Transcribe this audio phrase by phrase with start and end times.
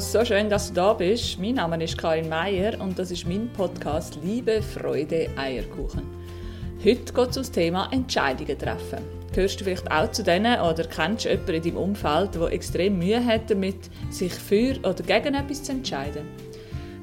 [0.00, 1.38] so schön, dass du da bist.
[1.38, 6.02] Mein Name ist Karin Meier und das ist mein Podcast Liebe, Freude, Eierkuchen.
[6.82, 9.00] Heute geht es um das Thema Entscheidungen treffen.
[9.34, 12.98] Gehörst du vielleicht auch zu denen oder kennst du jemanden in deinem Umfeld, der extrem
[12.98, 16.22] Mühe hat damit, sich für oder gegen etwas zu entscheiden?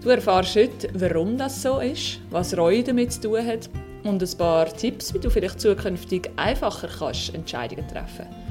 [0.01, 3.69] Du erfährst heute, warum das so ist, was Reue damit zu tun hat
[4.05, 8.46] und ein paar Tipps, wie du vielleicht zukünftig einfacher kannst Entscheidungen treffen kannst.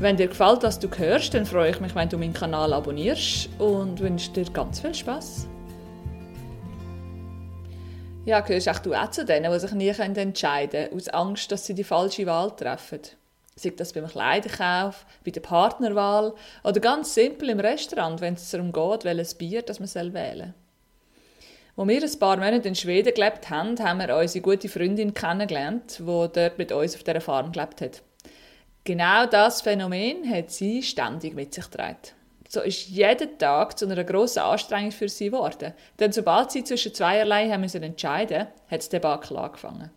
[0.00, 3.50] Wenn dir gefällt, was du hörst, dann freue ich mich, wenn du meinen Kanal abonnierst
[3.58, 5.46] und wünsche dir ganz viel Spaß.
[8.24, 11.66] Ja, gehörst auch du auch zu denen, die sich nie entscheiden können, aus Angst, dass
[11.66, 13.00] sie die falsche Wahl treffen?
[13.56, 16.32] Sei das beim Kleiderkauf, bei der Partnerwahl
[16.64, 20.54] oder ganz simpel im Restaurant, wenn es darum geht, welches Bier das man wählen
[21.76, 21.86] soll.
[21.86, 25.98] Als wir ein paar Monate in Schweden gelebt haben, haben wir unsere gute Freundin kennengelernt,
[25.98, 28.02] die dort mit uns auf dieser Farm gelebt hat.
[28.90, 31.96] Genau das Phänomen hat sie ständig mit sich getragen.
[32.48, 35.74] So ist jeder Tag zu einer grossen Anstrengung für sie geworden.
[36.00, 39.92] Denn sobald sie zwischen zweierlei haben müssen entscheiden, hat das Debakel angefangen.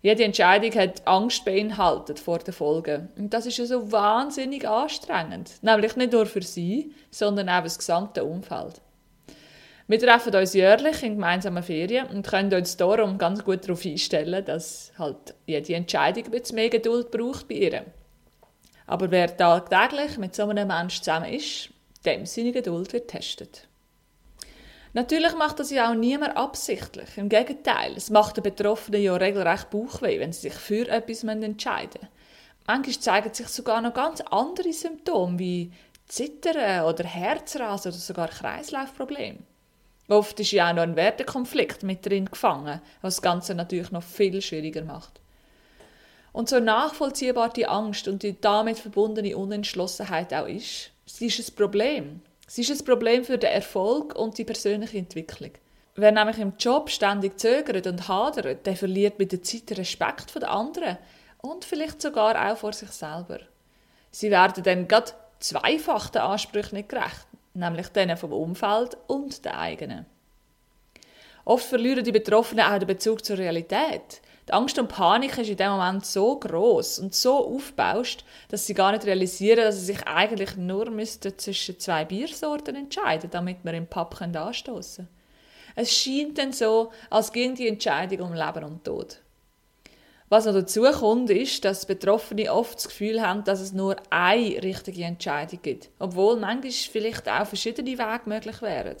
[0.00, 3.08] Jede Entscheidung hat Angst beinhaltet vor den Folgen.
[3.16, 5.50] Und das ist ja so wahnsinnig anstrengend.
[5.62, 8.80] Nämlich nicht nur für sie, sondern auch das gesamte Umfeld.
[9.88, 14.44] Wir treffen uns jährlich in gemeinsamen Ferien und können uns darum ganz gut darauf einstellen,
[14.44, 17.84] dass halt jede Entscheidung ein mehr Geduld braucht bei ihr.
[18.90, 21.70] Aber wer tagtäglich mit so einem Menschen zusammen ist,
[22.04, 23.68] dem seine Geduld wird testet.
[24.94, 27.16] Natürlich macht das ja auch niemand absichtlich.
[27.16, 32.00] Im Gegenteil, es macht den Betroffenen ja regelrecht Bauchweh, wenn sie sich für etwas entscheiden
[32.00, 32.08] müssen.
[32.66, 35.70] Manchmal zeigen sich sogar noch ganz andere Symptome wie
[36.08, 39.38] Zittern oder Herzrasen oder sogar Kreislaufprobleme.
[40.08, 44.02] Oft ist ja auch noch ein Wertekonflikt mit drin gefangen, was das Ganze natürlich noch
[44.02, 45.19] viel schwieriger macht.
[46.32, 51.56] Und so nachvollziehbar die Angst und die damit verbundene Unentschlossenheit auch ist, sie ist ein
[51.56, 52.22] Problem.
[52.46, 55.52] Sie ist ein Problem für den Erfolg und die persönliche Entwicklung.
[55.96, 60.30] Wer nämlich im Job ständig zögert und hadert, der verliert mit der Zeit den Respekt
[60.30, 60.98] von den anderen
[61.42, 63.40] und vielleicht sogar auch vor sich selber.
[64.10, 69.52] Sie werden dann gerade zweifach den Ansprüchen nicht gerecht, nämlich denen vom Umfeld und den
[69.52, 70.06] eigenen.
[71.44, 74.20] Oft verlieren die Betroffenen auch den Bezug zur Realität.
[74.50, 78.74] Die Angst und Panik ist in dem Moment so groß und so aufbauscht, dass sie
[78.74, 83.86] gar nicht realisieren, dass sie sich eigentlich nur zwischen zwei Biersorten entscheiden, damit wir im
[83.86, 85.20] Pub anstoßen können.
[85.76, 89.18] Es scheint dann so, als ging die Entscheidung um Leben und Tod.
[90.28, 94.60] Was noch dazu kommt, ist, dass Betroffene oft das Gefühl haben, dass es nur eine
[94.64, 98.96] richtige Entscheidung gibt, obwohl manchmal vielleicht auch verschiedene Wege möglich wären.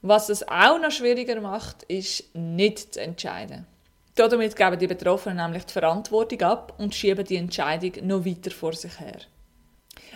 [0.00, 3.66] Was es auch noch schwieriger macht, ist nicht zu entscheiden.
[4.28, 8.74] Damit geben die Betroffenen nämlich die Verantwortung ab und schieben die Entscheidung noch weiter vor
[8.74, 9.18] sich her.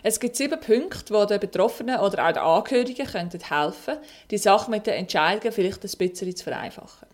[0.02, 3.96] Es gibt sieben Punkte, wo den Betroffenen oder auch den Angehörigen helfen
[4.30, 7.08] die Sache mit den Entscheidungen vielleicht ein bisschen zu vereinfachen.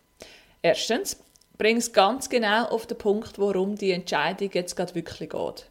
[0.63, 1.17] Erstens,
[1.57, 5.67] bring es ganz genau auf den Punkt, worum die Entscheidung jetzt gerade wirklich geht.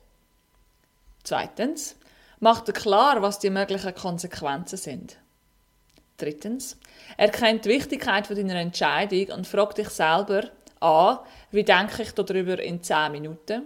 [1.23, 1.95] Zweitens,
[2.39, 5.17] mach dir klar, was die möglichen Konsequenzen sind.
[6.17, 6.77] Drittens,
[7.17, 10.43] erkennt die Wichtigkeit deiner Entscheidung und frag dich selber,
[10.79, 11.23] A.
[11.51, 13.63] Wie denke ich darüber in 10 Minuten?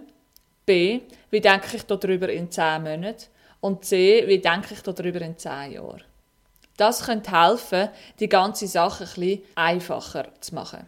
[0.66, 1.00] B.
[1.30, 3.26] Wie denke ich darüber in 10 Monaten?
[3.60, 4.24] Und C.
[4.26, 6.02] Wie denke ich darüber in 10 Jahren?
[6.76, 7.88] Das könnte helfen,
[8.18, 10.86] die ganze Sache bisschen einfacher zu machen.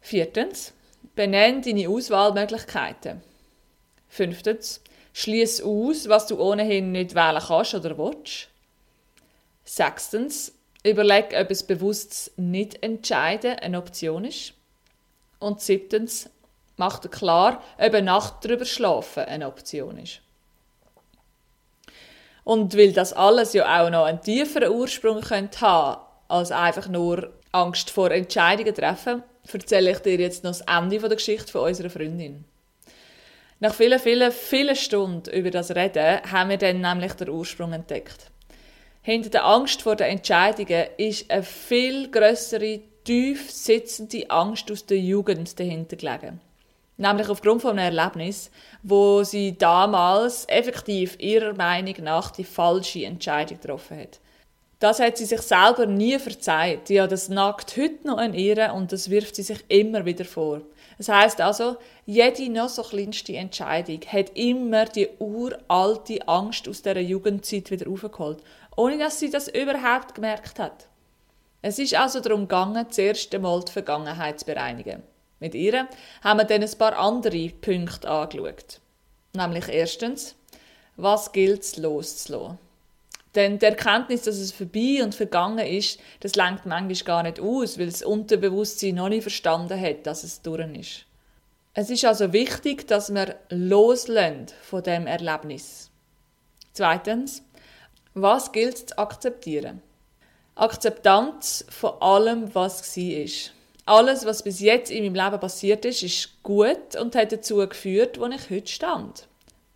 [0.00, 0.72] Viertens.
[1.14, 3.20] Benenne deine Auswahlmöglichkeiten.
[4.08, 4.80] Fünftens.
[5.12, 8.48] Schließ aus, was du ohnehin nicht wählen kannst oder willst.
[9.64, 10.52] Sechstens.
[10.84, 14.54] Überleg, ob es bewusst nicht entscheiden eine Option ist.
[15.38, 16.30] Und siebtens,
[16.78, 20.20] macht er klar, ob eine Nacht drüber schlafen eine Option ist.
[22.44, 27.32] Und weil das alles ja auch noch einen tieferen Ursprung könnte haben, als einfach nur
[27.52, 29.22] Angst vor Entscheidungen treffen,
[29.52, 32.44] erzähle ich dir jetzt noch das Ende der Geschichte von unserer Freundin.
[33.60, 38.30] Nach vielen, vielen, vielen Stunden über das Reden haben wir dann nämlich den Ursprung entdeckt.
[39.02, 44.98] Hinter der Angst vor den Entscheidungen ist eine viel größere tief sitzende Angst aus der
[44.98, 46.42] Jugend dahinter gelegen.
[46.98, 48.50] Nämlich aufgrund von einem Erlebnis,
[48.82, 54.20] wo sie damals effektiv ihrer Meinung nach die falsche Entscheidung getroffen hat.
[54.78, 56.90] Das hat sie sich selber nie verzeiht.
[56.90, 60.60] Hat das nackt heute noch an ihr und das wirft sie sich immer wieder vor.
[60.98, 67.02] Das heißt also, jede noch so kleinste Entscheidung hat immer die uralte Angst aus der
[67.02, 68.42] Jugendzeit wieder aufgeholt,
[68.76, 70.88] ohne dass sie das überhaupt gemerkt hat.
[71.60, 75.02] Es ist also darum gegangen, zuerst einmal die Vergangenheit zu bereinigen.
[75.40, 75.88] Mit ihr
[76.22, 78.80] haben wir dann ein paar andere Punkte angeschaut.
[79.34, 80.34] Nämlich erstens,
[80.96, 82.58] was gilt es loszulassen?
[83.34, 87.78] Denn die Erkenntnis, dass es vorbei und vergangen ist, das lenkt manchmal gar nicht aus,
[87.78, 91.04] weil das Unterbewusstsein noch nicht verstanden hat, dass es durch ist.
[91.74, 95.90] Es ist also wichtig, dass wir loslösen von dem Erlebnis.
[96.72, 97.42] Zweitens,
[98.14, 99.82] was gilt zu akzeptieren?
[100.58, 103.52] Akzeptanz von allem, was war.
[103.86, 108.18] Alles, was bis jetzt in meinem Leben passiert ist, ist gut und hat dazu geführt,
[108.20, 109.28] wo ich heute stand.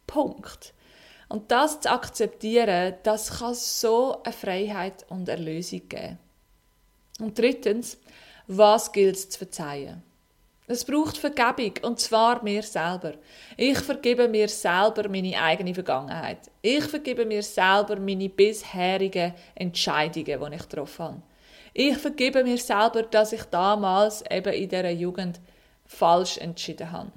[0.06, 0.74] Punkt.
[1.28, 6.18] Und das zu akzeptieren, das kann so eine Freiheit und Erlösung geben.
[7.20, 7.96] Und drittens,
[8.46, 10.02] was gilt es zu verzeihen?
[10.68, 13.14] Es braucht Vergebung, und zwar mir selber.
[13.56, 16.38] Ich vergebe mir selber meine eigene Vergangenheit.
[16.62, 21.22] Ich vergebe mir selber meine bisherigen Entscheidungen, die ich getroffen habe.
[21.74, 25.40] Ich vergebe mir selber, dass ich damals eben in dieser Jugend
[25.84, 27.12] falsch entschieden habe.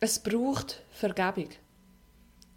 [0.00, 1.48] Es braucht Vergebung.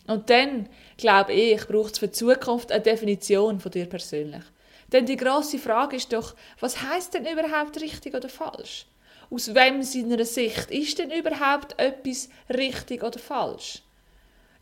[0.07, 0.67] Und dann,
[0.97, 4.43] glaube ich, braucht es für die Zukunft eine Definition von dir persönlich.
[4.91, 8.87] Denn die grosse Frage ist doch, was heißt denn überhaupt richtig oder falsch?
[9.33, 13.81] Aus wem seiner Sicht ist denn überhaupt etwas richtig oder falsch?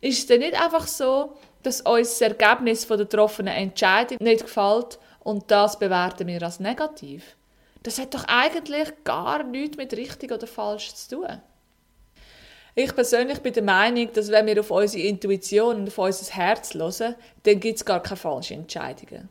[0.00, 5.00] Ist es denn nicht einfach so, dass uns das Ergebnis der getroffenen Entscheidung nicht gefällt
[5.24, 7.36] und das bewerten wir als negativ?
[7.82, 11.42] Das hat doch eigentlich gar nichts mit richtig oder falsch zu tun.
[12.76, 16.74] Ich persönlich bin der Meinung, dass wenn wir auf unsere Intuition und auf unser Herz
[16.74, 19.28] hören, dann gibt es gar keine falschen Entscheidungen.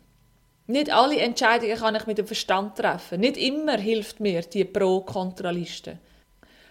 [0.70, 3.22] Nicht alle Entscheidungen kann ich mit dem Verstand treffen.
[3.22, 5.98] Nicht immer hilft mir die Pro-Kontra-Liste.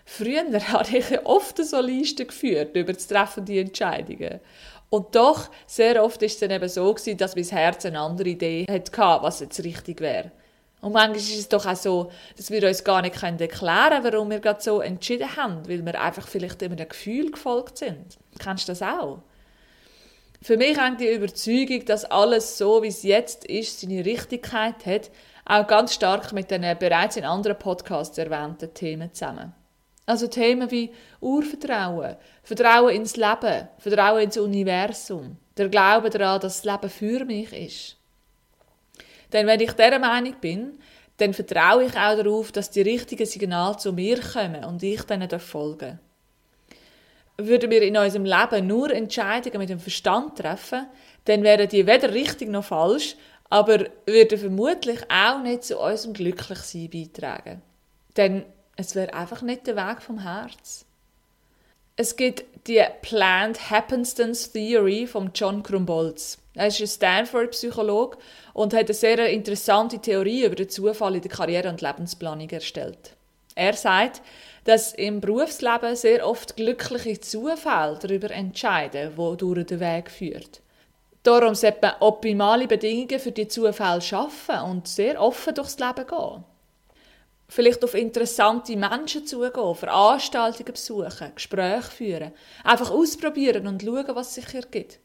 [0.04, 4.38] Früher habe ich oft so Listen geführt über das Treffen die Entscheidungen.
[4.88, 8.66] Und doch, sehr oft ist es dann eben so dass mein Herz eine andere Idee
[8.70, 10.30] hatte, was jetzt richtig wäre.
[10.80, 14.30] Und manchmal ist es doch auch so, dass wir uns gar nicht erklären können, warum
[14.30, 18.16] wir gerade so entschieden haben, weil wir einfach vielleicht immer einem Gefühl gefolgt sind.
[18.38, 19.18] Kennst du das auch?
[20.40, 25.10] Für mich hängt die Überzeugung, dass alles so, wie es jetzt ist, seine Richtigkeit hat,
[25.44, 29.52] auch ganz stark mit den bereits in anderen Podcasts erwähnten Themen zusammen.
[30.06, 36.64] Also Themen wie Urvertrauen, Vertrauen ins Leben, Vertrauen ins Universum, der Glaube daran, dass das
[36.64, 37.96] Leben für mich ist.
[39.32, 40.78] Denn wenn ich dieser Meinung bin,
[41.18, 45.28] dann vertraue ich auch darauf, dass die richtigen Signale zu mir kommen und ich denen
[45.40, 45.98] folgen
[47.40, 50.86] Würden wir in unserem Leben nur Entscheidungen mit dem Verstand treffen,
[51.24, 53.14] dann wären die weder richtig noch falsch,
[53.48, 57.62] aber würden vermutlich auch nicht zu unserem Glücklichsein beitragen.
[58.16, 58.44] Denn
[58.76, 60.84] es wäre einfach nicht der Weg vom Herz.
[61.94, 66.38] Es gibt die Planned Happenstance Theory von John Krumbolz.
[66.54, 68.18] Er ist ein Stanford-Psychologe
[68.52, 73.16] und hat eine sehr interessante Theorie über den Zufall in der Karriere- und Lebensplanung erstellt.
[73.58, 74.22] Er sagt,
[74.62, 80.60] dass im Berufsleben sehr oft glückliche Zufälle darüber entscheiden, wo durch den Weg führt.
[81.24, 86.44] Darum sollte man optimale Bedingungen für die Zufälle schaffen und sehr offen durchs Leben gehen.
[87.48, 92.32] Vielleicht auf interessante Menschen zugehen, Veranstaltungen besuchen, Gespräche führen,
[92.62, 95.00] einfach ausprobieren und schauen, was sich ergibt.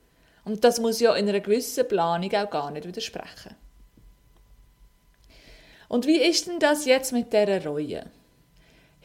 [0.46, 3.56] Und das muss ja in einer gewissen Planung auch gar nicht widersprechen.
[5.88, 8.04] Und wie ist denn das jetzt mit der Reue?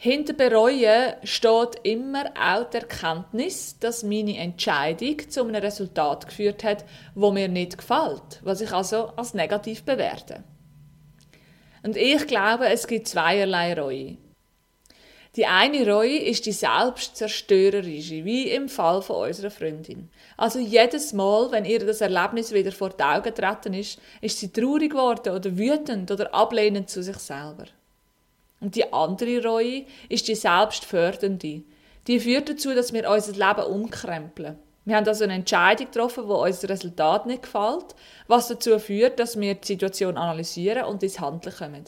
[0.01, 6.85] Hinter Bereuen steht immer auch die Erkenntnis, dass meine Entscheidung zu einem Resultat geführt hat,
[7.15, 10.45] wo mir nicht gefällt, was ich also als negativ bewerte.
[11.83, 14.15] Und ich glaube, es gibt zweierlei Reue.
[15.35, 20.09] Die eine Reue ist die selbstzerstörerische, wie im Fall von unserer Freundin.
[20.37, 24.53] Also jedes Mal, wenn ihr das Erlebnis wieder vor die Augen getreten ist, ist sie
[24.53, 27.65] traurig geworden oder wütend oder ablehnend zu sich selber.
[28.61, 31.63] Und die andere Reue ist die selbstfördernde.
[32.07, 34.57] Die führt dazu, dass wir unser Leben umkrempeln.
[34.85, 37.95] Wir haben also eine Entscheidung getroffen, wo uns das Resultat nicht gefällt,
[38.27, 41.85] was dazu führt, dass wir die Situation analysieren und ins Handeln kommen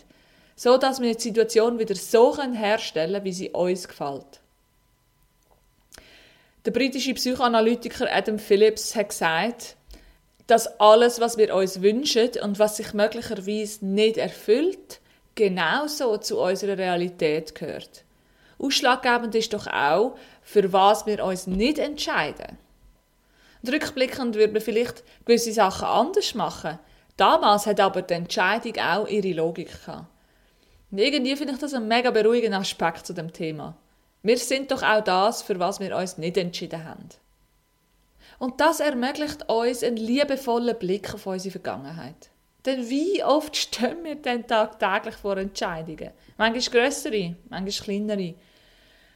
[0.62, 4.42] so dass wir die Situation wieder so herstellen können, wie sie uns gefällt.
[6.66, 9.76] Der britische Psychoanalytiker Adam Phillips hat gesagt,
[10.46, 15.01] dass alles, was wir uns wünschen und was sich möglicherweise nicht erfüllt,
[15.36, 18.04] genauso zu unserer Realität gehört.
[18.60, 22.58] Ausschlaggebend ist doch auch, für was wir uns nicht entscheiden.
[23.68, 26.80] Rückblickend würde man vielleicht gewisse Sachen anders machen.
[27.18, 30.06] Damals hat aber die Entscheidung auch ihre Logik gehabt.
[30.92, 33.78] Irgendwie finde ich das ein mega beruhigender Aspekt zu dem Thema.
[34.24, 37.10] Wir sind doch auch das, für was wir uns nicht entschieden haben.
[38.40, 42.31] Und das ermöglicht uns einen liebevollen Blick auf unsere Vergangenheit.
[42.66, 46.12] Denn wie oft stehen wir denn tagtäglich vor Entscheidungen?
[46.38, 48.36] Manchmal grössere, manchmal kleinere.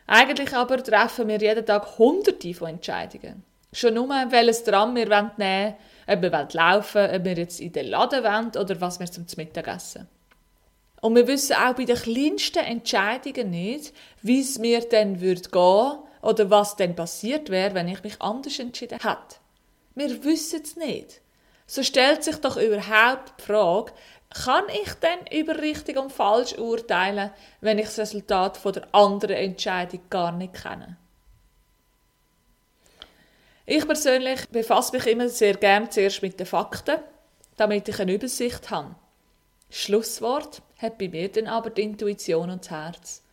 [0.08, 3.44] Eigentlich aber treffen wir jeden Tag hunderte von Entscheidungen.
[3.72, 5.76] Schon nur, welches Tram wir nehmen wollen,
[6.08, 10.08] ob wir laufen ob wir jetzt in den Laden wollen oder was wir zum Mittagessen.
[11.02, 16.00] Und wir wissen auch bei den kleinsten Entscheidungen nicht, wie es mir dann würde gehen
[16.22, 19.36] oder was dann passiert wäre, wenn ich mich anders entschieden hätte.
[19.94, 21.22] Wir wissen es nicht.
[21.68, 23.92] So stellt sich doch überhaupt die Frage,
[24.30, 27.32] kann ich denn über richtig und falsch urteilen,
[27.62, 30.98] wenn ich das Resultat von der anderen Entscheidung gar nicht kenne?
[33.66, 37.00] Ich persönlich befasse mich immer sehr gern zuerst mit den Fakten,
[37.58, 38.96] damit ich eine Übersicht habe.
[39.72, 43.24] Schlusswort hat bei mir dann aber die Intuition und das Herz.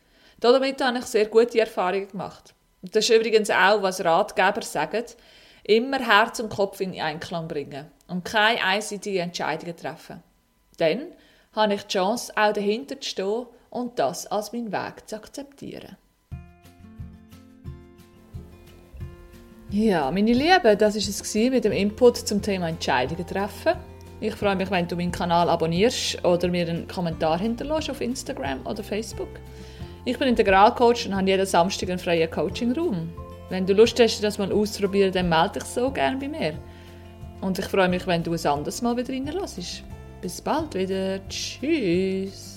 [0.41, 2.55] Damit habe ich sehr gute Erfahrungen gemacht.
[2.81, 5.05] Das ist übrigens auch, was Ratgeber sagen,
[5.64, 10.23] immer Herz und Kopf in Einklang bringen und keine einseitige Entscheidungen treffen.
[10.78, 11.07] Dann
[11.54, 15.97] habe ich die Chance, auch dahinter zu stehen und das als meinen Weg zu akzeptieren.
[19.71, 23.73] Ja, meine Lieben, das war es mit dem Input zum Thema Entscheidungen treffen.
[24.21, 28.64] Ich freue mich, wenn du meinen Kanal abonnierst oder mir einen Kommentar hinterlässt auf Instagram
[28.66, 29.31] oder Facebook.
[30.04, 33.11] Ich bin Integralcoach und habe jeden Samstag einen freien Coaching-Raum.
[33.52, 36.54] Wenn du Lust hast, das mal auszuprobieren, dann melde dich so gerne bei mir.
[37.42, 39.85] Und ich freue mich, wenn du ein anderes Mal wieder reinlässt.
[40.23, 41.21] Bis bald wieder.
[41.28, 42.51] Tschüss.